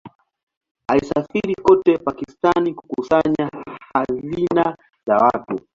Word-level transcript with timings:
Alisafiri 0.87 1.55
kote 1.55 1.97
Pakistan 1.97 2.73
kukusanya 2.75 3.49
hazina 3.93 4.77
za 5.07 5.17
watu. 5.17 5.59